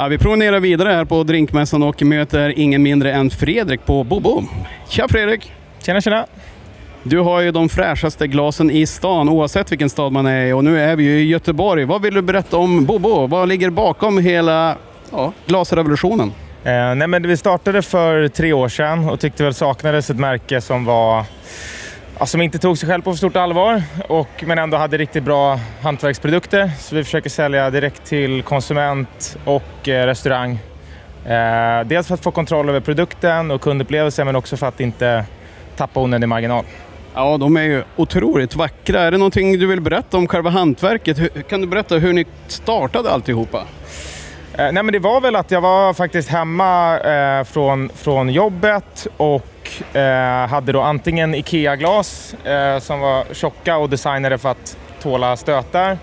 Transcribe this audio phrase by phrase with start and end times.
[0.00, 4.42] Ja, vi promenerar vidare här på drinkmässan och möter ingen mindre än Fredrik på Bobo.
[4.88, 5.52] Tja Fredrik!
[5.82, 6.26] Tjena tjena!
[7.02, 10.64] Du har ju de fräschaste glasen i stan oavsett vilken stad man är i och
[10.64, 11.84] nu är vi ju i Göteborg.
[11.84, 13.26] Vad vill du berätta om Bobo?
[13.26, 14.76] Vad ligger bakom hela
[15.10, 16.32] ja, glasrevolutionen?
[16.64, 20.60] Eh, nej men vi startade för tre år sedan och tyckte väl saknades ett märke
[20.60, 21.24] som var
[22.18, 25.24] ja, som inte tog sig själv på för stort allvar och, men ändå hade riktigt
[25.24, 26.70] bra hantverksprodukter.
[26.78, 30.58] Så vi försöker sälja direkt till konsument och eh, restaurang.
[31.24, 35.24] Eh, dels för att få kontroll över produkten och kundupplevelsen men också för att inte
[35.76, 36.64] tappa onödig marginal.
[37.14, 39.00] Ja, de är ju otroligt vackra.
[39.00, 41.18] Är det någonting du vill berätta om själva hantverket?
[41.18, 43.58] Hur, kan du berätta hur ni startade alltihopa?
[44.52, 49.06] Eh, nej men det var väl att jag var faktiskt hemma eh, från, från jobbet
[49.16, 49.46] och
[49.92, 55.98] eh, hade då antingen IKEA-glas eh, som var tjocka och designade för att tåla stötar.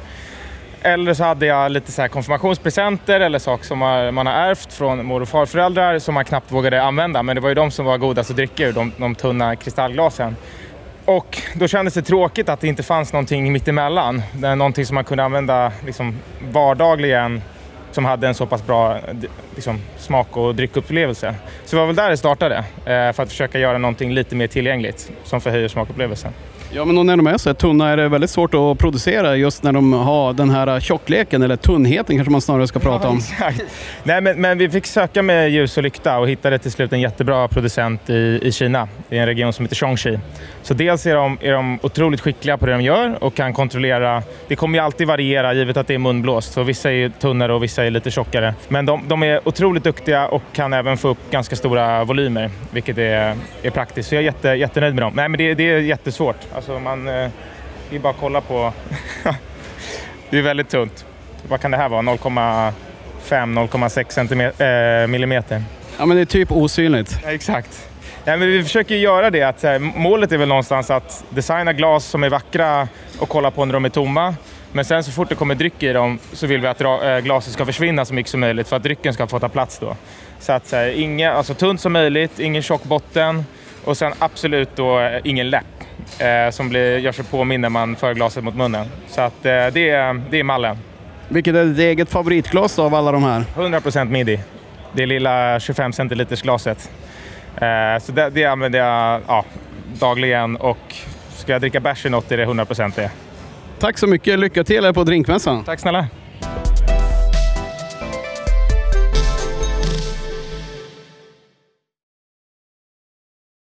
[0.81, 3.79] Eller så hade jag lite så här konfirmationspresenter eller saker som
[4.13, 7.23] man har ärvt från mor och farföräldrar som man knappt vågade använda.
[7.23, 10.35] Men det var ju de som var godast att dricka ur, de, de tunna kristallglasen.
[11.05, 14.21] Och då kändes det tråkigt att det inte fanns någonting mittemellan.
[14.33, 16.19] Någonting som man kunde använda liksom
[16.51, 17.41] vardagligen
[17.95, 18.99] som hade en så pass bra
[19.55, 21.35] liksom, smak och dryckupplevelse.
[21.65, 24.47] Så det var väl där det startade, eh, för att försöka göra någonting lite mer
[24.47, 26.31] tillgängligt som förhöjer smakupplevelsen.
[26.75, 29.63] Ja, men när de är så här tunna är det väldigt svårt att producera just
[29.63, 33.17] när de har den här tjockleken, eller tunnheten kanske man snarare ska prata om.
[33.17, 33.63] exakt.
[34.03, 37.01] Nej, men, men, vi fick söka med ljus och lykta och hittade till slut en
[37.01, 40.19] jättebra producent i, i Kina, i en region som heter Zhongxi.
[40.61, 44.23] Så dels är de, är de otroligt skickliga på det de gör och kan kontrollera.
[44.47, 47.63] Det kommer ju alltid variera givet att det är munblåst, så vissa är tunnare och
[47.63, 48.53] vissa är lite tjockare.
[48.67, 52.97] Men de, de är otroligt duktiga och kan även få upp ganska stora volymer, vilket
[52.97, 54.09] är, är praktiskt.
[54.09, 55.13] Så jag är jätte, jättenöjd med dem.
[55.15, 56.37] Nej, men det, det är jättesvårt.
[56.55, 57.29] Alltså man, eh,
[57.91, 58.73] är bara att kolla på.
[60.29, 61.05] det är väldigt tunt.
[61.49, 62.01] Vad kan det här vara?
[62.01, 65.63] 0,5-0,6 eh, millimeter.
[65.99, 67.19] Ja, men det är typ osynligt.
[67.23, 67.89] Ja, exakt.
[68.25, 69.43] Ja, men vi försöker göra det.
[69.43, 72.87] Att, här, målet är väl någonstans att designa glas som är vackra
[73.19, 74.35] och kolla på när de är tomma.
[74.71, 77.53] Men sen så fort det kommer dryck i dem så vill vi att äh, glaset
[77.53, 79.95] ska försvinna så mycket som möjligt för att drycken ska få ta plats då.
[80.39, 83.45] Så att så här, inga, alltså tunt som möjligt, ingen tjock botten
[83.83, 85.74] och sen absolut då ingen läpp
[86.19, 88.85] eh, som blir, gör sig påminn när man för glaset mot munnen.
[89.07, 90.77] Så att, eh, det, är, det är mallen.
[91.29, 93.45] Vilket är ditt eget favoritglas av alla de här?
[93.55, 94.39] 100% midi.
[94.93, 96.91] Det lilla 25 centiliters glaset.
[97.55, 99.45] Eh, så det, det använder jag ja,
[99.99, 100.95] dagligen och
[101.29, 103.11] ska jag dricka bärs i något är det 100% det.
[103.79, 104.39] Tack så mycket.
[104.39, 105.63] Lycka till här på drinkmässan.
[105.63, 106.07] Tack snälla.